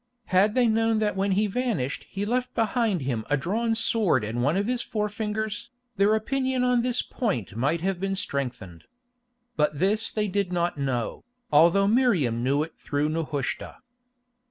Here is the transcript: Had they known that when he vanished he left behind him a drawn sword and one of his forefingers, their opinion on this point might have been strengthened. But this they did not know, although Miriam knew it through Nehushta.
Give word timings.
Had 0.33 0.55
they 0.55 0.65
known 0.65 0.97
that 0.97 1.15
when 1.15 1.33
he 1.33 1.45
vanished 1.45 2.07
he 2.09 2.25
left 2.25 2.55
behind 2.55 3.03
him 3.03 3.23
a 3.29 3.37
drawn 3.37 3.75
sword 3.75 4.23
and 4.23 4.41
one 4.41 4.57
of 4.57 4.65
his 4.65 4.81
forefingers, 4.81 5.69
their 5.97 6.15
opinion 6.15 6.63
on 6.63 6.81
this 6.81 7.03
point 7.03 7.55
might 7.55 7.81
have 7.81 7.99
been 7.99 8.15
strengthened. 8.15 8.85
But 9.57 9.77
this 9.77 10.09
they 10.09 10.27
did 10.27 10.51
not 10.51 10.75
know, 10.75 11.23
although 11.51 11.87
Miriam 11.87 12.43
knew 12.43 12.63
it 12.63 12.79
through 12.79 13.09
Nehushta. 13.09 13.77